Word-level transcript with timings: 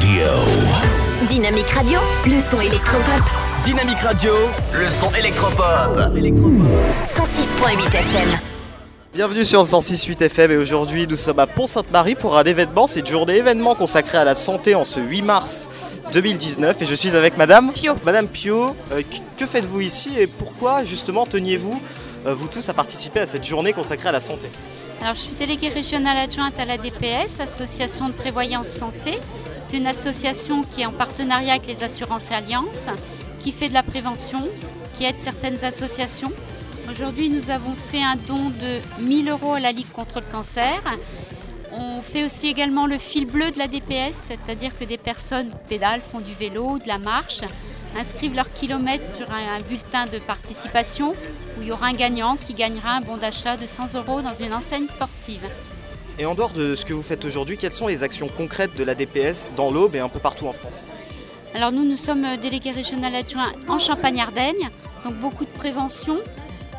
Radio. 0.00 0.26
Dynamique 1.26 1.68
Radio, 1.68 1.98
le 2.26 2.38
son 2.50 2.60
électropop. 2.60 3.22
Dynamique 3.64 3.98
Radio, 4.00 4.32
le 4.74 4.90
son 4.90 5.10
électropop. 5.14 5.96
106.8 5.96 7.94
FM. 7.94 8.28
Bienvenue 9.14 9.46
sur 9.46 9.60
le 9.60 9.66
106.8 9.66 10.22
FM 10.22 10.50
et 10.50 10.56
aujourd'hui 10.58 11.06
nous 11.06 11.16
sommes 11.16 11.38
à 11.38 11.46
Pont-Sainte-Marie 11.46 12.14
pour 12.14 12.36
un 12.36 12.44
événement, 12.44 12.86
c'est 12.86 13.00
une 13.00 13.06
journée 13.06 13.36
événement 13.36 13.74
consacrée 13.74 14.18
à 14.18 14.24
la 14.24 14.34
santé 14.34 14.74
en 14.74 14.84
ce 14.84 15.00
8 15.00 15.22
mars 15.22 15.66
2019 16.12 16.82
et 16.82 16.84
je 16.86 16.94
suis 16.94 17.16
avec 17.16 17.38
Madame 17.38 17.72
Pio. 17.72 17.94
Madame 18.04 18.26
Pio, 18.28 18.76
euh, 18.92 19.00
que- 19.00 19.40
que 19.44 19.46
faites-vous 19.46 19.80
ici 19.80 20.10
et 20.18 20.26
pourquoi 20.26 20.84
justement 20.84 21.24
teniez-vous 21.24 21.80
euh, 22.26 22.34
vous 22.34 22.48
tous 22.48 22.68
à 22.68 22.74
participer 22.74 23.20
à 23.20 23.26
cette 23.26 23.46
journée 23.46 23.72
consacrée 23.72 24.10
à 24.10 24.12
la 24.12 24.20
santé? 24.20 24.50
Alors, 25.02 25.14
je 25.14 25.20
suis 25.20 25.34
déléguée 25.38 25.68
régionale 25.68 26.16
adjointe 26.18 26.54
à 26.58 26.64
la 26.66 26.76
DPS, 26.78 27.38
Association 27.40 28.08
de 28.08 28.12
prévoyance 28.14 28.66
santé. 28.68 29.18
C'est 29.68 29.78
une 29.78 29.86
association 29.88 30.62
qui 30.62 30.82
est 30.82 30.86
en 30.86 30.92
partenariat 30.92 31.54
avec 31.54 31.66
les 31.66 31.82
assurances 31.82 32.30
et 32.30 32.34
alliances, 32.34 32.86
qui 33.40 33.50
fait 33.50 33.68
de 33.68 33.74
la 33.74 33.82
prévention, 33.82 34.48
qui 34.96 35.04
aide 35.04 35.16
certaines 35.18 35.64
associations. 35.64 36.30
Aujourd'hui, 36.90 37.30
nous 37.30 37.50
avons 37.50 37.74
fait 37.90 38.02
un 38.02 38.14
don 38.14 38.50
de 38.50 39.02
1000 39.02 39.28
euros 39.28 39.54
à 39.54 39.60
la 39.60 39.72
Ligue 39.72 39.90
contre 39.90 40.20
le 40.20 40.32
cancer. 40.32 40.80
On 41.72 42.00
fait 42.00 42.24
aussi 42.24 42.46
également 42.46 42.86
le 42.86 42.96
fil 42.96 43.26
bleu 43.26 43.50
de 43.50 43.58
la 43.58 43.66
DPS, 43.66 44.28
c'est-à-dire 44.28 44.70
que 44.78 44.84
des 44.84 44.98
personnes 44.98 45.50
pédalent, 45.68 46.00
font 46.00 46.20
du 46.20 46.32
vélo, 46.32 46.78
de 46.78 46.86
la 46.86 46.98
marche, 46.98 47.40
inscrivent 47.98 48.36
leurs 48.36 48.52
kilomètres 48.52 49.16
sur 49.16 49.28
un, 49.32 49.60
bulletin 49.68 50.06
de 50.06 50.18
participation 50.18 51.10
où 51.58 51.62
il 51.62 51.68
y 51.68 51.72
aura 51.72 51.86
un 51.86 51.94
gagnant 51.94 52.36
qui 52.36 52.54
gagnera 52.54 52.92
un 52.92 53.00
bon 53.00 53.16
d'achat 53.16 53.56
de 53.56 53.66
100 53.66 53.96
euros 53.96 54.22
dans 54.22 54.34
une 54.34 54.54
enseigne 54.54 54.86
sportive. 54.86 55.42
Et 56.18 56.24
en 56.24 56.34
dehors 56.34 56.50
de 56.50 56.74
ce 56.74 56.84
que 56.84 56.94
vous 56.94 57.02
faites 57.02 57.24
aujourd'hui, 57.24 57.58
quelles 57.58 57.72
sont 57.72 57.86
les 57.86 58.02
actions 58.02 58.28
concrètes 58.28 58.74
de 58.76 58.84
la 58.84 58.94
DPS 58.94 59.52
dans 59.54 59.70
l'Aube 59.70 59.94
et 59.94 59.98
un 59.98 60.08
peu 60.08 60.18
partout 60.18 60.46
en 60.46 60.52
France 60.52 60.84
Alors 61.54 61.72
nous, 61.72 61.84
nous 61.84 61.98
sommes 61.98 62.24
euh, 62.24 62.36
délégués 62.36 62.70
régionaux 62.70 63.14
adjoints 63.14 63.52
en 63.68 63.78
Champagne-Ardenne, 63.78 64.56
donc 65.04 65.14
beaucoup 65.16 65.44
de 65.44 65.50
prévention. 65.50 66.16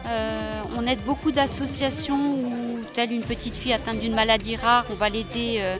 Euh, 0.07 0.61
on 0.77 0.87
aide 0.87 1.01
beaucoup 1.05 1.31
d'associations 1.31 2.33
où, 2.33 2.79
telle 2.93 3.11
une 3.11 3.21
petite 3.21 3.57
fille 3.57 3.73
atteinte 3.73 3.99
d'une 3.99 4.15
maladie 4.15 4.55
rare, 4.55 4.85
on 4.89 4.95
va 4.95 5.09
l'aider 5.09 5.57
euh, 5.59 5.75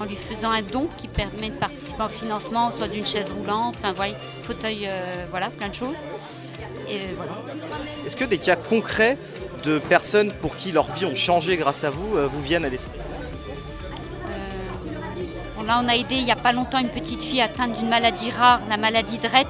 en 0.00 0.04
lui 0.04 0.16
faisant 0.16 0.50
un 0.50 0.62
don 0.62 0.88
qui 0.98 1.06
permet 1.08 1.50
de 1.50 1.54
participer 1.54 2.02
au 2.02 2.08
financement, 2.08 2.70
soit 2.70 2.88
d'une 2.88 3.06
chaise 3.06 3.32
roulante, 3.32 3.76
enfin 3.78 3.92
voilà, 3.92 4.14
fauteuil, 4.42 4.86
euh, 4.86 5.24
voilà, 5.30 5.50
plein 5.50 5.68
de 5.68 5.74
choses. 5.74 5.96
Et 6.88 7.14
voilà. 7.16 7.32
Est-ce 8.06 8.16
que 8.16 8.24
des 8.24 8.38
cas 8.38 8.56
concrets 8.56 9.16
de 9.64 9.78
personnes 9.78 10.32
pour 10.40 10.56
qui 10.56 10.72
leur 10.72 10.90
vie 10.92 11.04
ont 11.04 11.14
changé 11.14 11.56
grâce 11.56 11.84
à 11.84 11.90
vous 11.90 12.16
euh, 12.16 12.26
vous 12.26 12.42
viennent 12.42 12.64
à 12.64 12.68
l'esprit 12.68 12.98
Bon, 15.56 15.62
là, 15.64 15.80
on 15.82 15.88
a 15.88 15.96
aidé 15.96 16.14
il 16.14 16.24
n'y 16.24 16.32
a 16.32 16.36
pas 16.36 16.52
longtemps 16.52 16.78
une 16.78 16.88
petite 16.88 17.22
fille 17.22 17.40
atteinte 17.40 17.76
d'une 17.76 17.88
maladie 17.88 18.30
rare, 18.30 18.60
la 18.68 18.76
maladie 18.76 19.18
de 19.18 19.26
Rett, 19.26 19.48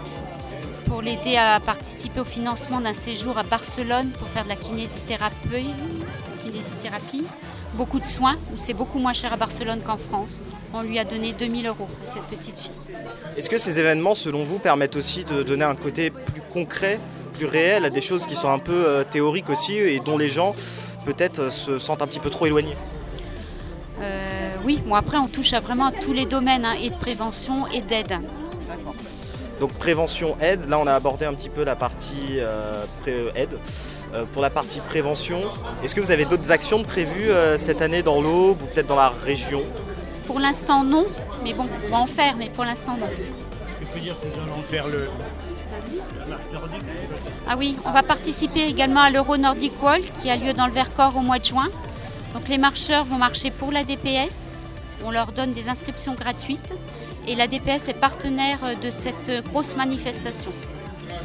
pour 0.87 1.03
l'aider 1.03 1.37
à 1.37 1.61
participer 1.61 2.21
au 2.21 2.25
financement 2.25 2.81
d'un 2.81 2.95
séjour 2.95 3.37
à 3.37 3.43
Barcelone 3.43 4.11
pour 4.19 4.27
faire 4.29 4.45
de 4.45 4.49
la 4.49 4.57
kinésithérapie. 4.57 5.75
kinésithérapie. 6.45 7.25
Beaucoup 7.75 8.01
de 8.01 8.07
soins, 8.07 8.37
où 8.53 8.57
c'est 8.57 8.73
beaucoup 8.73 8.99
moins 8.99 9.13
cher 9.13 9.33
à 9.33 9.37
Barcelone 9.37 9.81
qu'en 9.85 9.99
France. 9.99 10.41
On 10.73 10.83
lui 10.83 10.99
a 10.99 11.05
donné 11.05 11.35
2000 11.35 11.67
euros 11.67 11.89
à 12.03 12.07
cette 12.07 12.25
petite 12.25 12.59
fille. 12.59 12.73
Est-ce 13.37 13.49
que 13.49 13.59
ces 13.59 13.79
événements, 13.79 14.15
selon 14.15 14.43
vous, 14.43 14.59
permettent 14.59 14.97
aussi 14.97 15.25
de 15.25 15.43
donner 15.43 15.65
un 15.65 15.75
côté 15.75 16.11
plus 16.11 16.43
concret, 16.49 16.99
plus 17.39 17.47
réel 17.47 17.85
à 17.85 17.91
des 17.91 18.01
choses 18.01 18.27
qui 18.27 18.35
sont 18.37 18.51
un 18.51 18.59
peu 18.59 18.73
euh, 18.87 19.05
théoriques 19.05 19.49
aussi 19.51 19.75
et 19.77 20.01
dont 20.01 20.19
les 20.19 20.29
gens 20.29 20.55
peut-être 21.05 21.39
euh, 21.41 21.51
se 21.51 21.79
sentent 21.79 22.03
un 22.03 22.07
petit 22.07 22.21
peu 22.21 22.31
trop 22.31 22.47
éloignés 22.47 22.77
Euh, 24.01 24.55
oui, 24.65 24.81
bon, 24.87 24.95
après, 24.95 25.19
on 25.19 25.27
touche 25.27 25.53
à 25.55 25.61
vraiment 25.61 25.87
à 25.87 25.93
tous 25.93 26.13
les 26.13 26.27
domaines, 26.27 26.65
hein, 26.65 26.75
et 26.85 26.91
de 26.91 26.95
prévention 26.97 27.67
et 27.69 27.81
d'aide. 27.81 28.15
Donc 29.61 29.73
prévention, 29.73 30.37
aide, 30.41 30.69
là 30.69 30.79
on 30.79 30.87
a 30.87 30.95
abordé 30.95 31.25
un 31.25 31.35
petit 31.35 31.49
peu 31.49 31.65
la 31.65 31.75
partie 31.75 32.39
euh, 32.39 32.85
pré- 33.03 33.33
aide. 33.35 33.55
Euh, 34.15 34.25
pour 34.33 34.41
la 34.41 34.51
partie 34.51 34.79
prévention, 34.93 35.41
est-ce 35.83 35.95
que 35.97 36.01
vous 36.01 36.13
avez 36.13 36.25
d'autres 36.25 36.51
actions 36.53 36.79
de 36.79 36.87
prévues 36.87 37.31
euh, 37.31 37.59
cette 37.59 37.83
année 37.83 38.03
dans 38.03 38.21
l'Aube 38.23 38.59
ou 38.63 38.67
peut-être 38.73 38.87
dans 38.87 38.97
la 39.07 39.13
région? 39.25 39.63
Pour 40.29 40.39
l'instant, 40.39 40.85
non, 40.85 41.07
mais 41.43 41.55
bon, 41.55 41.67
on 41.87 41.91
va 41.91 41.99
en 41.99 42.07
faire, 42.07 42.35
mais 42.39 42.49
pour 42.55 42.65
l'instant, 42.65 42.97
non. 43.03 43.09
Je 43.81 43.87
peux 43.93 44.01
dire 44.01 44.15
que 44.21 44.27
nous 44.29 44.41
allons 44.45 44.63
faire 44.63 44.87
le. 44.87 45.09
Ah 47.49 47.57
oui, 47.57 47.77
on 47.85 47.91
va 47.91 48.03
participer 48.03 48.63
également 48.63 49.01
à 49.03 49.11
l'Euro 49.11 49.37
Nordic 49.37 49.73
Walk 49.83 50.03
qui 50.21 50.31
a 50.31 50.37
lieu 50.37 50.53
dans 50.53 50.67
le 50.67 50.73
Vercors 50.73 51.17
au 51.17 51.21
mois 51.21 51.39
de 51.39 51.45
juin. 51.45 51.69
Donc 52.35 52.49
les 52.49 52.59
marcheurs 52.59 53.05
vont 53.05 53.17
marcher 53.19 53.51
pour 53.51 53.73
la 53.73 53.85
DPS. 53.85 54.53
On 55.05 55.11
leur 55.11 55.33
donne 55.33 55.53
des 55.53 55.69
inscriptions 55.69 56.15
gratuites 56.15 56.73
et 57.27 57.35
la 57.35 57.47
DPS 57.47 57.89
est 57.89 57.99
partenaire 57.99 58.59
de 58.83 58.91
cette 58.91 59.45
grosse 59.51 59.77
manifestation. 59.77 60.51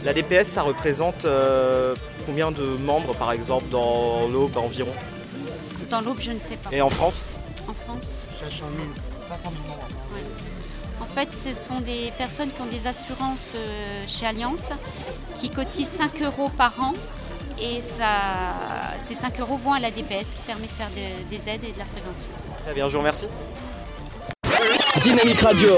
La 0.03 0.13
DPS, 0.13 0.47
ça 0.47 0.61
représente 0.63 1.23
euh, 1.25 1.95
combien 2.25 2.51
de 2.51 2.63
membres 2.85 3.15
par 3.15 3.31
exemple 3.31 3.65
dans 3.69 4.27
l'Aube 4.27 4.57
environ? 4.57 4.91
Dans 5.89 6.01
l'Aube, 6.01 6.17
je 6.19 6.31
ne 6.31 6.39
sais 6.39 6.57
pas. 6.57 6.69
Et 6.71 6.81
en 6.81 6.89
France? 6.89 7.23
En 7.69 7.73
France 7.73 8.27
500 8.41 8.65
000. 8.75 8.87
500 9.29 9.49
000 9.49 9.67
membres. 9.67 9.87
En 11.01 11.05
fait, 11.15 11.29
ce 11.31 11.53
sont 11.53 11.79
des 11.81 12.11
personnes 12.17 12.49
qui 12.51 12.61
ont 12.61 12.65
des 12.65 12.87
assurances 12.87 13.51
euh, 13.55 14.03
chez 14.07 14.25
Alliance 14.25 14.69
qui 15.39 15.49
cotisent 15.49 15.91
5 15.97 16.21
euros 16.23 16.49
par 16.57 16.73
an 16.79 16.93
et 17.61 17.81
ça, 17.81 18.05
ces 19.07 19.15
5 19.15 19.39
euros 19.41 19.59
vont 19.63 19.73
à 19.73 19.79
la 19.79 19.91
DPS 19.91 20.25
qui 20.35 20.41
permet 20.47 20.67
de 20.67 20.71
faire 20.71 20.89
de- 20.89 21.29
des 21.29 21.49
aides 21.49 21.63
et 21.63 21.71
de 21.71 21.79
la 21.79 21.85
prévention. 21.85 22.27
Très 22.65 22.73
bien, 22.73 22.87
je 22.87 22.93
vous 22.93 22.99
remercie. 22.99 23.25
Dynamique 25.01 25.41
Radio, 25.41 25.69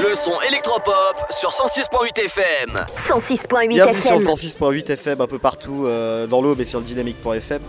le 0.00 0.14
son 0.14 0.40
électropop 0.48 1.26
sur 1.30 1.50
106.8 1.50 2.24
FM. 2.24 2.78
106.8 3.08 3.68
Bienvenue 3.68 4.00
sur 4.00 4.12
FM. 4.12 4.28
le 4.28 4.34
106.8 4.34 4.92
FM 4.92 5.20
un 5.20 5.26
peu 5.26 5.40
partout 5.40 5.86
euh, 5.86 6.28
dans 6.28 6.40
l'Aube 6.40 6.60
et 6.60 6.64
sur 6.64 6.78
le 6.78 6.84
dynamique.fm. 6.84 7.60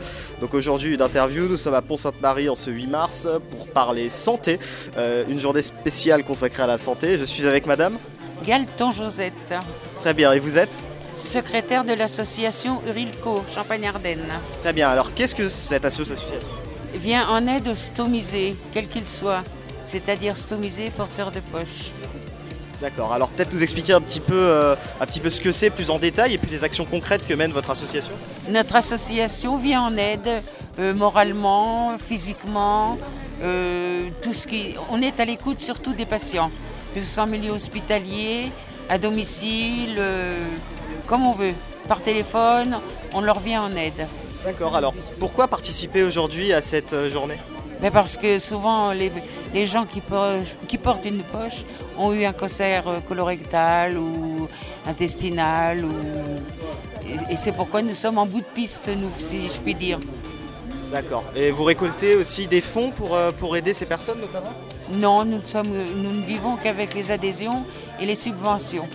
Donc 0.41 0.53
aujourd'hui 0.53 0.93
une 0.93 1.01
interview, 1.01 1.47
nous 1.47 1.57
sommes 1.57 1.73
à 1.73 1.81
Pont-Sainte-Marie 1.81 2.49
en 2.49 2.55
ce 2.55 2.69
8 2.69 2.85
mars 2.85 3.27
pour 3.49 3.65
parler 3.67 4.09
santé, 4.09 4.59
euh, 4.97 5.23
une 5.27 5.39
journée 5.39 5.63
spéciale 5.63 6.23
consacrée 6.23 6.61
à 6.61 6.67
la 6.67 6.77
santé. 6.77 7.17
Je 7.17 7.23
suis 7.25 7.47
avec 7.47 7.65
madame. 7.65 7.97
Galton 8.45 8.91
Josette, 8.91 9.33
Très 10.01 10.13
bien, 10.13 10.31
et 10.33 10.39
vous 10.39 10.55
êtes 10.55 10.69
secrétaire 11.17 11.83
de 11.83 11.93
l'association 11.93 12.79
Urilco, 12.87 13.43
Champagne-Ardenne, 13.53 14.27
Très 14.61 14.71
bien, 14.71 14.87
alors 14.87 15.13
qu'est-ce 15.15 15.33
que 15.35 15.49
cette 15.49 15.83
association? 15.83 16.35
Vient 16.99 17.27
en 17.29 17.47
aide 17.47 17.67
aux 17.67 17.75
stomisés, 17.75 18.55
quels 18.73 18.87
qu'ils 18.87 19.07
soient, 19.07 19.43
c'est-à-dire 19.85 20.37
stomisés 20.37 20.89
porteurs 20.89 21.31
de 21.31 21.39
poche. 21.39 21.91
D'accord, 22.81 23.11
alors 23.11 23.27
peut-être 23.29 23.53
nous 23.53 23.63
expliquer 23.63 23.93
un 23.93 24.01
petit 24.01 24.21
peu, 24.21 24.35
euh, 24.35 24.75
un 25.01 25.05
petit 25.05 25.19
peu 25.19 25.29
ce 25.29 25.41
que 25.41 25.51
c'est 25.51 25.69
plus 25.69 25.89
en 25.89 25.99
détail 25.99 26.33
et 26.33 26.37
puis 26.37 26.49
les 26.49 26.63
actions 26.63 26.85
concrètes 26.85 27.27
que 27.27 27.33
mène 27.33 27.51
votre 27.51 27.69
association. 27.71 28.13
Notre 28.49 28.75
association 28.77 29.57
vient 29.57 29.81
en 29.81 29.97
aide 29.97 30.29
euh, 30.79 30.93
moralement, 30.93 31.97
physiquement, 31.97 32.97
euh, 33.43 34.09
tout 34.21 34.33
ce 34.33 34.47
qui. 34.47 34.75
On 34.91 35.01
est 35.01 35.19
à 35.19 35.25
l'écoute 35.25 35.59
surtout 35.59 35.93
des 35.93 36.05
patients, 36.05 36.51
que 36.95 37.01
ce 37.01 37.05
soit 37.05 37.23
en 37.23 37.27
milieu 37.27 37.51
hospitalier, 37.51 38.49
à 38.89 38.97
domicile, 38.97 40.01
comme 41.05 41.25
on 41.25 41.33
veut. 41.33 41.53
Par 41.87 42.01
téléphone, 42.01 42.79
on 43.13 43.21
leur 43.21 43.39
vient 43.39 43.63
en 43.63 43.75
aide. 43.75 44.07
D'accord, 44.43 44.75
alors 44.75 44.93
pourquoi 45.19 45.47
participer 45.47 46.03
aujourd'hui 46.03 46.53
à 46.53 46.61
cette 46.61 46.93
euh, 46.93 47.09
journée? 47.09 47.37
Mais 47.81 47.91
parce 47.91 48.17
que 48.17 48.39
souvent, 48.39 48.91
les, 48.91 49.11
les 49.53 49.65
gens 49.67 49.85
qui, 49.85 50.01
por- 50.01 50.35
qui 50.67 50.77
portent 50.77 51.05
une 51.05 51.23
poche 51.23 51.63
ont 51.97 52.11
eu 52.13 52.25
un 52.25 52.33
cancer 52.33 52.87
euh, 52.87 52.99
colorectal 53.07 53.97
ou 53.97 54.47
intestinal. 54.87 55.85
Ou... 55.85 55.91
Et, 57.07 57.33
et 57.33 57.35
c'est 57.37 57.53
pourquoi 57.53 57.81
nous 57.81 57.93
sommes 57.93 58.17
en 58.17 58.25
bout 58.25 58.41
de 58.41 58.45
piste, 58.45 58.89
nous, 58.89 59.11
si 59.17 59.47
je 59.47 59.59
puis 59.59 59.75
dire. 59.75 59.99
D'accord, 60.91 61.23
et 61.35 61.51
vous 61.51 61.63
récoltez 61.65 62.15
aussi 62.15 62.47
des 62.47 62.61
fonds 62.61 62.91
pour, 62.91 63.15
euh, 63.15 63.31
pour 63.31 63.55
aider 63.55 63.73
ces 63.73 63.85
personnes 63.85 64.19
notamment? 64.19 64.51
Non, 64.91 65.23
nous 65.23 65.37
ne, 65.37 65.45
sommes, 65.45 65.69
nous 65.69 66.11
ne 66.11 66.25
vivons 66.25 66.55
qu'avec 66.55 66.95
les 66.95 67.11
adhésions 67.11 67.63
et 68.01 68.05
les 68.05 68.15
subventions. 68.15 68.87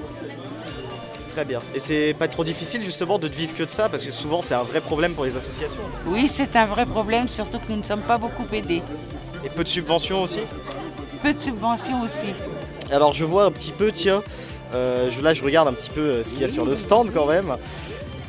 Très 1.35 1.45
bien. 1.45 1.61
Et 1.75 1.81
c'est 1.81 2.15
pas 2.17 2.29
trop 2.29 2.45
difficile 2.45 2.83
justement 2.85 3.19
de 3.19 3.27
ne 3.27 3.33
vivre 3.35 3.55
que 3.57 3.65
de 3.65 3.69
ça 3.69 3.89
parce 3.89 4.05
que 4.05 4.13
souvent 4.13 4.41
c'est 4.41 4.55
un 4.55 4.63
vrai 4.63 4.81
problème 4.81 5.15
pour 5.15 5.25
les 5.25 5.37
associations. 5.37 5.81
Oui, 6.07 6.29
c'est 6.29 6.55
un 6.55 6.67
vrai 6.67 6.87
problème, 6.87 7.27
surtout 7.27 7.59
que 7.59 7.65
nous 7.71 7.77
ne 7.79 7.83
sommes 7.83 8.03
pas 8.03 8.19
beaucoup 8.19 8.47
aidés. 8.53 8.83
Et 9.45 9.49
peu 9.49 9.65
de 9.65 9.69
subventions 9.69 10.23
aussi. 10.23 10.39
Peu 11.23 11.35
de 11.35 11.39
subventions 11.41 12.03
aussi. 12.03 12.29
Alors 12.93 13.15
je 13.15 13.25
vois 13.25 13.47
un 13.47 13.51
petit 13.51 13.73
peu, 13.73 13.91
tiens, 13.91 14.23
euh, 14.75 15.11
je- 15.11 15.21
là 15.23 15.35
je 15.35 15.43
regarde 15.43 15.67
un 15.67 15.73
petit 15.73 15.91
peu 15.91 16.01
euh, 16.03 16.23
ce 16.23 16.31
qu'il 16.31 16.41
y 16.41 16.45
a 16.45 16.49
sur 16.49 16.65
le 16.65 16.77
stand 16.77 17.11
quand 17.13 17.27
même. 17.27 17.57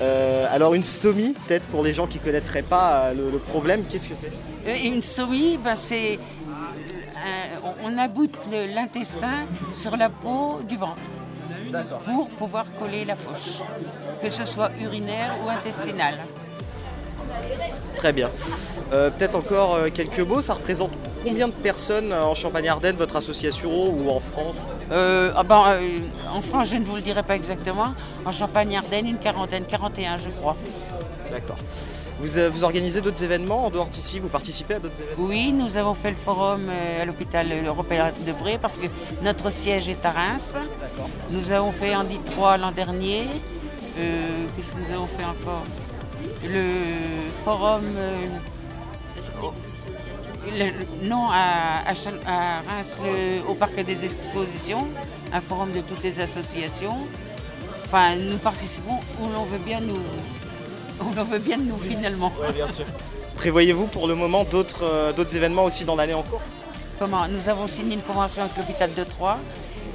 Euh, 0.02 0.48
alors 0.52 0.74
une 0.74 0.84
stomie, 0.84 1.36
peut-être 1.48 1.64
pour 1.66 1.84
les 1.84 1.94
gens 1.94 2.08
qui 2.08 2.18
connaîtraient 2.18 2.64
pas 2.64 3.14
le, 3.14 3.30
le 3.30 3.38
problème, 3.38 3.84
qu'est-ce 3.90 4.10
que 4.10 4.16
c'est? 4.16 4.32
Une 4.84 5.02
stomie, 5.04 5.58
ben, 5.64 5.76
c'est. 5.76 6.18
on- 7.84 7.98
aboute 7.98 8.36
l'intestin 8.76 9.46
sur 9.74 9.96
la 9.96 10.10
peau 10.10 10.60
du 10.68 10.76
ventre. 10.76 10.98
Pour 12.06 12.30
pouvoir 12.30 12.66
coller 12.80 13.06
la 13.06 13.16
poche, 13.16 13.60
que 14.22 14.30
ce 14.30 14.46
soit 14.46 14.72
urinaire 14.80 15.36
ou 15.46 15.50
intestinale. 15.50 16.20
Très 17.96 18.14
bien. 18.14 18.30
Euh, 18.94 19.10
Peut-être 19.10 19.36
encore 19.36 19.76
euh, 19.76 19.90
quelques 19.94 20.20
mots, 20.20 20.42
ça 20.42 20.54
représente 20.54 20.92
combien 21.26 21.48
de 21.48 21.54
personnes 21.54 22.12
euh, 22.12 22.24
en 22.24 22.36
Champagne-Ardenne, 22.36 22.96
votre 22.96 23.16
association, 23.16 23.72
ou 23.72 24.10
en 24.10 24.20
France? 24.20 24.56
Euh, 24.92 25.32
ah 25.36 25.44
ben, 25.44 25.64
euh, 25.68 26.00
en 26.32 26.42
France, 26.42 26.68
je 26.70 26.76
ne 26.76 26.84
vous 26.84 26.96
le 26.96 27.02
dirai 27.02 27.24
pas 27.24 27.36
exactement. 27.36 27.94
En 28.26 28.32
Champagne-Ardenne, 28.32 29.08
une 29.08 29.18
quarantaine, 29.18 29.64
41 29.66 30.18
je 30.18 30.30
crois. 30.30 30.56
D'accord. 31.32 31.58
Vous, 32.20 32.28
vous 32.50 32.64
organisez 32.64 33.02
d'autres 33.02 33.24
événements 33.24 33.66
en 33.66 33.70
dehors 33.70 33.88
d'ici? 33.88 34.20
Vous 34.20 34.30
participez 34.30 34.76
à 34.76 34.80
d'autres 34.80 35.02
événements? 35.02 35.28
Oui, 35.28 35.52
nous 35.52 35.76
avons 35.78 35.94
fait 35.96 36.12
le 36.12 36.16
forum 36.16 36.70
à 37.02 37.06
l'hôpital 37.06 37.48
européen 37.68 38.12
de 38.26 38.32
Bré 38.32 38.58
parce 38.62 38.78
que 38.78 38.86
notre 39.22 39.50
siège 39.50 39.90
est 39.90 40.06
à 40.06 40.12
Reims. 40.12 40.56
Nous 41.32 41.52
avons 41.52 41.72
fait 41.72 41.96
Andy 41.96 42.20
3 42.20 42.58
l'an 42.58 42.72
dernier. 42.72 43.24
Euh, 43.98 44.46
Qu'est-ce 44.56 44.72
que 44.72 44.78
nous 44.78 44.94
avons 44.96 45.08
fait 45.08 45.24
encore? 45.26 45.64
Le 46.44 46.64
forum. 47.44 47.84
euh, 47.98 48.28
le- 50.58 51.08
non, 51.08 51.28
à, 51.32 51.82
Reims, 51.88 52.98
le- 53.04 53.50
au 53.50 53.56
parc 53.56 53.76
des 53.84 54.06
expositions, 54.06 54.88
un 55.34 55.42
forum 55.42 55.72
de 55.72 55.82
toutes 55.82 56.04
les 56.04 56.20
associations. 56.20 56.98
Enfin, 57.86 58.16
nous 58.16 58.38
participons 58.38 59.00
où 59.20 59.28
l'on 59.30 59.44
veut 59.46 59.58
bien 59.58 59.80
nous. 59.82 59.98
Où 61.02 61.14
l'on 61.16 61.24
veut 61.24 61.40
bien 61.40 61.58
nous 61.58 61.78
finalement. 61.78 62.32
Oui, 62.40 62.54
bien 62.54 62.68
sûr. 62.68 62.86
Prévoyez-vous 63.36 63.88
pour 63.88 64.08
le 64.08 64.16
moment 64.16 64.44
d'autres 64.44 64.84
euh, 64.84 65.12
d'autres 65.14 65.36
événements 65.36 65.66
aussi 65.66 65.84
dans 65.84 65.96
l'année 65.96 66.14
en 66.14 66.24
cours? 66.24 66.42
Comment? 67.00 67.28
Nous 67.28 67.50
avons 67.50 67.68
signé 67.68 67.96
une 67.96 68.02
convention 68.02 68.44
avec 68.44 68.56
l'hôpital 68.56 68.90
de 68.94 69.04
Troyes 69.04 69.40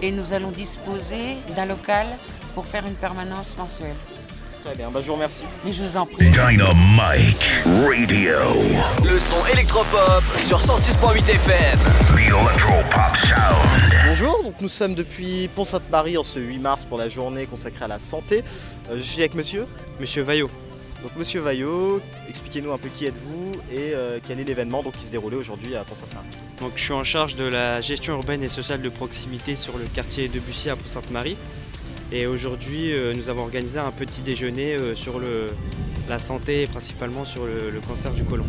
et 0.02 0.10
nous 0.10 0.32
allons 0.32 0.50
disposer 0.50 1.36
d'un 1.56 1.66
local 1.66 2.06
pour 2.54 2.66
faire 2.66 2.86
une 2.86 2.94
permanence 2.94 3.56
mensuelle. 3.56 3.94
Très 4.64 4.74
bien, 4.74 4.90
bah, 4.90 5.00
je 5.02 5.06
vous 5.06 5.14
remercie. 5.14 5.44
Mais 5.64 5.72
je 5.72 5.82
vous 5.82 5.96
en 5.96 6.04
prie. 6.04 6.28
Dynamite 6.30 7.62
Radio. 7.64 8.38
Le 9.04 9.18
son 9.18 9.46
électropop 9.52 10.22
sur 10.44 10.58
106.8 10.58 11.30
FM. 11.30 11.78
The 12.08 12.18
Electropop 12.18 13.16
Sound. 13.16 13.94
Bonjour, 14.06 14.42
donc 14.44 14.54
nous 14.60 14.68
sommes 14.68 14.94
depuis 14.94 15.48
Pont-Sainte-Marie 15.54 16.18
en 16.18 16.24
ce 16.24 16.38
8 16.38 16.58
mars 16.58 16.84
pour 16.84 16.98
la 16.98 17.08
journée 17.08 17.46
consacrée 17.46 17.86
à 17.86 17.88
la 17.88 17.98
santé. 17.98 18.44
Euh, 18.90 18.96
je 18.98 19.02
suis 19.02 19.20
avec 19.20 19.34
monsieur. 19.34 19.66
Monsieur 19.98 20.22
Vaillot. 20.22 20.50
Donc 21.02 21.16
monsieur 21.16 21.40
Vaillot, 21.40 22.00
expliquez-nous 22.28 22.72
un 22.72 22.78
peu 22.78 22.88
qui 22.88 23.06
êtes-vous 23.06 23.52
et 23.72 23.94
euh, 23.94 24.18
quel 24.26 24.38
est 24.38 24.44
l'événement 24.44 24.82
donc, 24.82 24.96
qui 24.98 25.06
se 25.06 25.10
déroulait 25.10 25.36
aujourd'hui 25.36 25.74
à 25.74 25.82
Pont-Sainte-Marie. 25.82 26.26
Donc, 26.60 26.72
je 26.76 26.82
suis 26.82 26.92
en 26.92 27.04
charge 27.04 27.36
de 27.36 27.44
la 27.44 27.80
gestion 27.80 28.14
urbaine 28.16 28.42
et 28.42 28.50
sociale 28.50 28.82
de 28.82 28.88
proximité 28.90 29.56
sur 29.56 29.78
le 29.78 29.84
quartier 29.94 30.28
de 30.28 30.38
Bussy 30.38 30.68
à 30.68 30.76
Pont-Sainte-Marie. 30.76 31.38
Et 32.12 32.26
aujourd'hui, 32.26 32.92
euh, 32.92 33.14
nous 33.14 33.30
avons 33.30 33.42
organisé 33.42 33.78
un 33.78 33.92
petit 33.92 34.20
déjeuner 34.20 34.74
euh, 34.74 34.94
sur 34.94 35.18
le, 35.18 35.48
la 36.10 36.18
santé 36.18 36.62
et 36.62 36.66
principalement 36.66 37.24
sur 37.24 37.46
le, 37.46 37.70
le 37.70 37.80
cancer 37.80 38.12
du 38.12 38.24
côlon. 38.24 38.44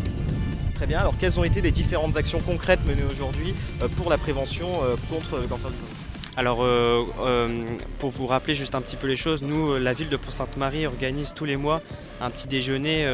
Très 0.74 0.86
bien, 0.86 0.98
alors 0.98 1.14
quelles 1.18 1.38
ont 1.40 1.44
été 1.44 1.62
les 1.62 1.70
différentes 1.70 2.18
actions 2.18 2.40
concrètes 2.40 2.84
menées 2.86 3.04
aujourd'hui 3.10 3.54
pour 3.96 4.10
la 4.10 4.18
prévention 4.18 4.68
contre 5.08 5.38
le 5.38 5.46
cancer 5.46 5.70
du 5.70 5.76
côlon? 5.76 6.01
Alors, 6.34 6.62
euh, 6.62 7.04
euh, 7.20 7.76
pour 7.98 8.10
vous 8.10 8.26
rappeler 8.26 8.54
juste 8.54 8.74
un 8.74 8.80
petit 8.80 8.96
peu 8.96 9.06
les 9.06 9.16
choses, 9.16 9.42
nous, 9.42 9.72
euh, 9.72 9.78
la 9.78 9.92
ville 9.92 10.08
de 10.08 10.16
Pont-Sainte-Marie 10.16 10.86
organise 10.86 11.34
tous 11.34 11.44
les 11.44 11.56
mois 11.56 11.82
un 12.22 12.30
petit 12.30 12.48
déjeuner 12.48 13.04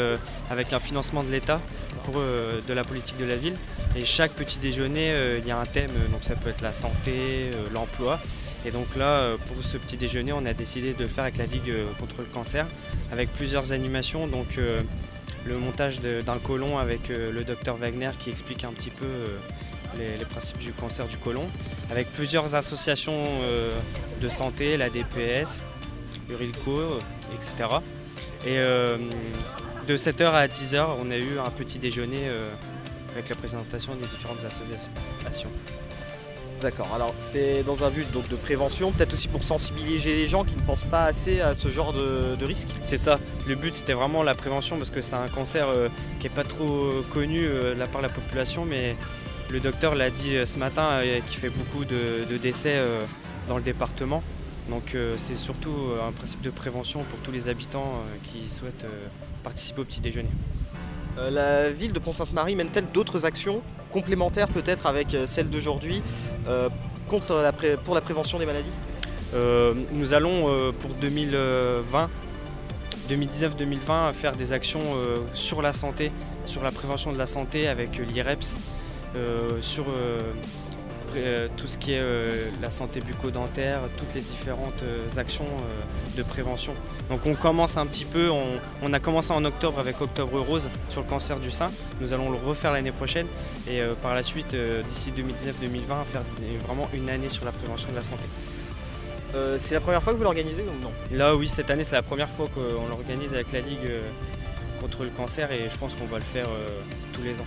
avec 0.50 0.75
un 0.75 0.81
financement 0.81 1.25
de 1.25 1.31
l'État 1.31 1.62
pour 2.05 2.17
de 2.17 2.73
la 2.75 2.85
politique 2.85 3.17
de 3.17 3.25
la 3.25 3.37
ville. 3.37 3.55
Et 3.97 4.05
chaque 4.05 4.32
petit 4.32 4.59
déjeuner, 4.59 5.15
il 5.38 5.49
y 5.49 5.50
a 5.50 5.59
un 5.59 5.65
thème, 5.65 5.91
donc 6.12 6.25
ça 6.25 6.35
peut 6.35 6.50
être 6.50 6.61
la 6.61 6.75
santé, 6.75 7.50
l'emploi. 7.73 8.20
Et 8.67 8.70
donc 8.70 8.85
là, 8.97 9.31
pour 9.47 9.64
ce 9.64 9.79
petit 9.79 9.97
déjeuner, 9.97 10.35
on 10.35 10.44
a 10.44 10.53
décidé 10.53 10.93
de 10.93 11.05
le 11.05 11.09
faire 11.09 11.25
avec 11.25 11.38
la 11.38 11.47
Ligue 11.47 11.73
contre 11.99 12.17
le 12.19 12.26
cancer, 12.26 12.67
avec 13.11 13.32
plusieurs 13.32 13.73
animations. 13.73 14.26
Donc 14.26 14.59
le 15.47 15.56
montage 15.56 16.00
d'un 16.03 16.38
côlon 16.38 16.76
avec 16.76 17.09
le 17.09 17.43
docteur 17.44 17.79
Wagner 17.79 18.11
qui 18.19 18.29
explique 18.29 18.64
un 18.64 18.73
petit 18.73 18.91
peu 18.91 19.06
les, 19.97 20.19
les 20.19 20.25
principes 20.26 20.59
du 20.59 20.73
cancer 20.73 21.06
du 21.06 21.17
côlon, 21.17 21.47
avec 21.90 22.11
plusieurs 22.12 22.55
associations 22.55 23.12
euh, 23.43 23.73
de 24.20 24.29
santé, 24.29 24.76
la 24.76 24.90
DPS, 24.90 25.61
Urilco, 26.31 26.70
euh, 26.70 27.00
etc. 27.35 27.76
Et 28.44 28.58
euh, 28.58 28.96
de 29.87 29.96
7h 29.96 30.26
à 30.26 30.46
10h, 30.46 30.87
on 31.02 31.11
a 31.11 31.17
eu 31.17 31.38
un 31.38 31.50
petit 31.50 31.79
déjeuner 31.79 32.26
euh, 32.26 32.49
avec 33.12 33.29
la 33.29 33.37
présentation 33.37 33.94
des 33.94 34.06
différentes 34.06 34.44
associations. 34.44 35.50
D'accord, 36.61 36.88
alors 36.93 37.14
c'est 37.20 37.62
dans 37.62 37.85
un 37.85 37.90
but 37.90 38.11
donc, 38.12 38.26
de 38.29 38.35
prévention, 38.35 38.90
peut-être 38.90 39.12
aussi 39.12 39.29
pour 39.29 39.44
sensibiliser 39.44 40.17
les 40.17 40.26
gens 40.26 40.43
qui 40.43 40.56
ne 40.56 40.61
pensent 40.62 40.85
pas 40.90 41.05
assez 41.05 41.40
à 41.40 41.55
ce 41.55 41.69
genre 41.69 41.93
de, 41.93 42.35
de 42.35 42.44
risque. 42.44 42.67
C'est 42.82 42.96
ça, 42.96 43.20
le 43.46 43.55
but 43.55 43.75
c'était 43.75 43.93
vraiment 43.93 44.25
la 44.25 44.35
prévention 44.35 44.76
parce 44.76 44.90
que 44.90 45.00
c'est 45.00 45.14
un 45.14 45.29
cancer 45.29 45.69
euh, 45.69 45.88
qui 46.19 46.26
n'est 46.26 46.35
pas 46.35 46.43
trop 46.43 46.64
euh, 46.64 47.05
connu 47.12 47.44
euh, 47.44 47.75
de 47.75 47.79
la 47.79 47.87
part 47.87 48.02
de 48.02 48.08
la 48.08 48.12
population, 48.12 48.64
mais 48.64 48.96
le 49.50 49.61
docteur 49.61 49.95
l'a 49.95 50.11
dit 50.11 50.37
euh, 50.37 50.47
ce 50.47 50.59
matin 50.59 50.89
euh, 50.91 51.21
qu'il 51.27 51.39
fait 51.39 51.50
beaucoup 51.50 51.85
de, 51.85 52.25
de 52.31 52.37
décès 52.37 52.75
euh, 52.77 53.05
dans 53.49 53.56
le 53.56 53.62
département. 53.62 54.23
Donc 54.69 54.95
c'est 55.17 55.35
surtout 55.35 55.73
un 56.06 56.12
principe 56.12 56.43
de 56.43 56.50
prévention 56.50 57.03
pour 57.05 57.19
tous 57.21 57.33
les 57.33 57.49
habitants 57.49 58.03
qui 58.23 58.50
souhaitent 58.50 58.85
participer 59.43 59.81
au 59.81 59.85
petit 59.85 60.03
déjeuner. 60.03 60.29
La 61.17 61.71
ville 61.71 61.95
de 61.95 61.99
Pont-Sainte-Marie 61.99 62.55
mène-t-elle 62.55 62.91
d'autres 62.93 63.25
actions 63.25 63.62
complémentaires 63.91 64.49
peut-être 64.49 64.87
avec 64.87 65.15
euh, 65.15 65.27
celle 65.27 65.49
d'aujourd'hui 65.49 66.03
pour 67.09 67.95
la 67.95 68.00
prévention 68.03 68.39
des 68.39 68.45
maladies? 68.45 68.69
Euh, 69.35 69.73
nous 69.93 70.12
allons 70.12 70.73
pour 70.81 70.91
2020, 71.00 72.11
2019-2020 73.09 74.12
faire 74.12 74.37
des 74.37 74.53
actions 74.53 74.83
sur 75.33 75.62
la 75.62 75.73
santé, 75.73 76.12
sur 76.45 76.62
la 76.62 76.71
prévention 76.71 77.11
de 77.11 77.19
la 77.19 77.27
santé 77.27 77.69
avec 77.69 77.99
l'IREPS, 77.99 78.56
sur 79.60 79.87
euh, 79.88 80.20
euh, 81.16 81.49
tout 81.56 81.66
ce 81.66 81.78
qui 81.78 81.93
est 81.93 82.00
euh, 82.00 82.49
la 82.60 82.70
santé 82.70 83.00
bucco-dentaire, 83.00 83.81
toutes 83.96 84.14
les 84.14 84.20
différentes 84.20 84.82
euh, 84.82 85.06
actions 85.20 85.46
euh, 85.46 86.16
de 86.19 86.22
prévention. 86.22 86.75
Donc 87.08 87.25
on 87.26 87.34
commence 87.34 87.76
un 87.76 87.87
petit 87.87 88.05
peu, 88.05 88.31
on, 88.31 88.44
on 88.82 88.93
a 88.93 89.00
commencé 89.00 89.32
en 89.32 89.44
octobre 89.44 89.78
avec 89.78 90.00
Octobre 90.00 90.38
Rose 90.40 90.69
sur 90.90 91.00
le 91.00 91.06
cancer 91.08 91.38
du 91.40 91.50
sein, 91.50 91.70
nous 92.00 92.12
allons 92.12 92.31
le 92.31 92.37
refaire 92.37 92.72
l'année 92.72 92.93
prochaine 92.93 93.26
et 93.69 93.81
euh, 93.81 93.94
par 93.94 94.14
la 94.14 94.22
suite 94.22 94.55
euh, 94.55 94.82
d'ici 94.82 95.11
2019-2020 95.11 96.04
faire 96.04 96.20
euh, 96.20 96.58
vraiment 96.66 96.88
une 96.93 97.08
année 97.08 97.31
sur 97.31 97.44
la 97.44 97.52
prévention 97.52 97.90
de 97.90 97.96
la 97.96 98.02
santé. 98.02 98.25
Euh, 99.34 99.58
C'est 99.58 99.75
la 99.75 99.81
première 99.81 100.02
fois 100.02 100.12
que 100.12 100.19
vous 100.19 100.25
l'organisez 100.25 100.62
ou 100.62 100.82
non? 100.82 100.90
Là, 101.11 101.34
oui, 101.34 101.49
cette 101.49 101.70
année, 101.70 101.84
c'est 101.84 101.96
la 101.96 102.02
première 102.02 102.31
fois 102.31 102.46
qu'on 102.54 102.88
l'organise 102.88 103.34
avec 103.34 103.52
la 103.52 103.61
Ligue 103.61 103.84
euh, 103.88 104.00
contre 104.81 105.02
le 105.04 105.11
cancer 105.11 105.50
et 105.52 105.69
je 105.70 105.76
pense 105.76 105.94
qu'on 105.94 106.06
va 106.06 106.19
le 106.19 106.25
faire 106.25 106.49
euh, 106.49 106.80
tous 107.12 107.23
les 107.23 107.33
ans. 107.35 107.47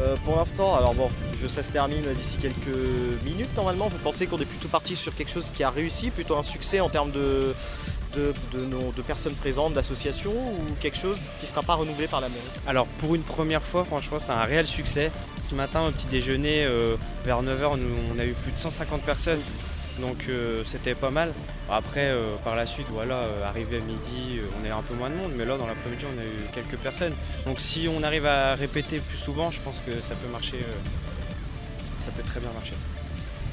Euh, 0.00 0.16
Pour 0.24 0.36
l'instant, 0.36 0.74
alors 0.74 0.94
bon, 0.94 1.10
je, 1.40 1.46
ça 1.46 1.62
se 1.62 1.70
termine 1.70 2.02
d'ici 2.16 2.36
quelques 2.36 2.76
minutes 3.24 3.54
normalement. 3.56 3.88
Vous 3.88 3.98
pensez 3.98 4.26
qu'on 4.26 4.38
est 4.38 4.46
plutôt 4.46 4.68
parti 4.68 4.96
sur 4.96 5.14
quelque 5.14 5.30
chose 5.30 5.50
qui 5.54 5.62
a 5.64 5.70
réussi, 5.70 6.10
plutôt 6.10 6.36
un 6.36 6.42
succès 6.42 6.80
en 6.80 6.88
termes 6.88 7.10
de, 7.10 7.54
personnes 9.06 9.34
présentes, 9.34 9.74
d'associations, 9.74 10.32
ou 10.32 10.74
quelque 10.80 10.98
chose 10.98 11.18
qui 11.40 11.46
ne 11.46 11.50
sera 11.50 11.62
pas 11.62 11.74
renouvelé 11.74 12.08
par 12.08 12.20
la 12.20 12.28
mairie? 12.28 12.42
Alors, 12.66 12.86
pour 12.98 13.14
une 13.14 13.22
première 13.22 13.62
fois, 13.62 13.84
franchement, 13.84 14.18
c'est 14.18 14.32
un 14.32 14.42
réel 14.42 14.66
succès. 14.66 15.10
Ce 15.42 15.54
matin, 15.54 15.84
au 15.86 15.90
petit 15.90 16.06
déjeuner, 16.06 16.64
euh, 16.64 16.96
vers 17.24 17.42
9h, 17.42 17.78
nous, 17.78 17.94
on 18.14 18.18
a 18.18 18.24
eu 18.24 18.32
plus 18.32 18.52
de 18.52 18.58
150 18.58 19.02
personnes. 19.02 19.40
Donc, 19.98 20.24
euh, 20.28 20.62
c'était 20.64 20.94
pas 20.94 21.10
mal. 21.10 21.32
Après, 21.70 22.08
euh, 22.08 22.36
par 22.44 22.56
la 22.56 22.66
suite, 22.66 22.86
voilà, 22.90 23.16
euh, 23.16 23.48
arrivé 23.48 23.76
à 23.76 23.80
midi, 23.80 24.40
on 24.60 24.66
est 24.66 24.70
un 24.70 24.82
peu 24.82 24.94
moins 24.94 25.10
de 25.10 25.14
monde, 25.14 25.32
mais 25.36 25.44
là, 25.44 25.58
dans 25.58 25.66
l'après-midi, 25.66 26.04
on 26.06 26.18
a 26.18 26.24
eu 26.24 26.50
quelques 26.52 26.80
personnes. 26.80 27.12
Donc, 27.46 27.60
si 27.60 27.88
on 27.88 28.02
arrive 28.02 28.26
à 28.26 28.54
répéter 28.54 28.98
plus 29.00 29.18
souvent, 29.18 29.50
je 29.50 29.60
pense 29.60 29.80
que 29.86 29.92
ça 30.00 30.14
peut 30.14 30.30
marcher. 30.30 30.58
ça 32.04 32.10
peut 32.16 32.22
très 32.22 32.40
bien 32.40 32.50
marcher. 32.52 32.74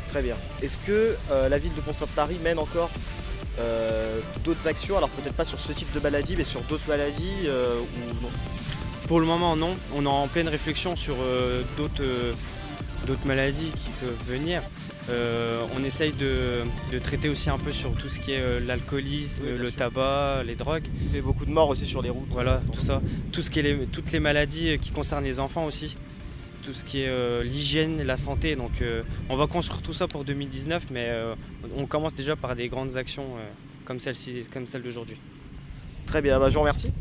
Très 0.10 0.22
bien. 0.22 0.36
Est-ce 0.64 0.78
que 0.78 1.16
la 1.30 1.58
ville 1.60 1.74
de 1.76 1.82
Pont-Sainte-Marie 1.82 2.40
mène 2.44 2.58
encore 2.58 2.90
d'autres 4.44 4.66
actions? 4.68 4.98
Alors 4.98 5.10
peut-être 5.10 5.36
pas 5.36 5.46
sur 5.46 5.60
ce 5.60 5.72
type 5.72 5.92
de 5.94 6.00
maladie, 6.00 6.36
mais 6.36 6.46
sur 6.46 6.62
d'autres 6.62 6.88
maladies 6.88 7.48
ou 7.48 8.24
non? 8.24 8.32
Pour 9.08 9.20
le 9.20 9.28
moment, 9.28 9.56
non. 9.56 9.76
On 9.96 10.04
est 10.04 10.08
en 10.08 10.28
pleine 10.28 10.48
réflexion 10.48 10.96
sur 10.96 11.18
d'autres 11.78 12.34
maladies 13.26 13.70
qui 13.70 13.92
peuvent 14.02 14.18
venir. 14.26 14.64
Euh, 15.10 15.62
on 15.76 15.84
essaye 15.84 16.12
de, 16.14 16.62
de 16.92 17.00
traiter 17.00 17.30
aussi 17.30 17.50
un 17.50 17.58
peu 17.58 17.72
sur 17.72 17.94
tout 17.94 18.10
ce 18.10 18.20
qui 18.20 18.32
est 18.34 18.40
euh, 18.42 18.60
l'alcoolisme, 18.66 19.44
Oui, 19.46 19.58
le 19.58 19.70
sûr. 19.70 19.78
tabac, 19.78 20.44
les 20.46 20.56
drogues. 20.56 20.84
Il 21.04 21.10
fait 21.10 21.22
beaucoup 21.22 21.46
de 21.46 21.52
morts 21.52 21.70
aussi 21.70 21.86
sur 21.86 22.02
les 22.02 22.10
routes. 22.10 22.28
Voilà, 22.30 22.62
tout 22.72 22.80
ça. 22.82 23.02
Tout 23.32 23.42
ce 23.42 23.50
qui 23.50 23.60
est 23.60 23.64
les- 23.64 23.86
toutes 23.88 24.12
les 24.12 24.20
maladies 24.20 24.70
euh, 24.70 24.78
qui 24.78 24.92
concernent 24.92 25.24
les 25.24 25.40
enfants 25.40 25.66
aussi. 25.66 25.96
Tout 26.64 26.74
ce 26.74 26.84
qui 26.84 27.02
est 27.02 27.08
euh, 27.08 27.42
l'hygiène, 27.44 28.04
la 28.04 28.18
santé. 28.18 28.56
Donc 28.56 28.84
on 29.30 29.36
va 29.36 29.48
construire 29.48 29.82
tout 29.82 29.94
ça 29.94 30.08
pour 30.08 30.24
2019, 30.26 30.86
mais 30.92 31.10
on 31.76 31.86
commence 31.88 32.14
déjà 32.14 32.36
par 32.36 32.56
des 32.56 32.68
grandes 32.68 32.96
actions 32.98 33.26
comme 33.86 34.00
celle-ci, 34.00 34.44
comme 34.54 34.68
celle 34.68 34.84
d'aujourd'hui. 34.84 35.18
Très 36.06 36.22
bien, 36.22 36.38
bah, 36.40 36.50
je 36.50 36.54
vous 36.56 36.60
remercie. 36.60 36.92